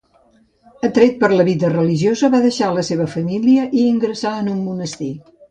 Atret 0.87 1.19
per 1.19 1.29
la 1.33 1.45
vida 1.49 1.69
religiosa, 1.73 2.31
va 2.37 2.41
deixar 2.47 2.71
la 2.79 2.85
seva 2.89 3.07
família 3.13 3.67
i 3.83 3.87
ingressà 3.93 4.35
en 4.41 4.53
un 4.57 4.67
monestir. 4.73 5.13